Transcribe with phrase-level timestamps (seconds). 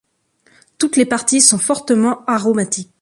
[0.79, 2.89] Toutes les parties sont fortement aromatiques.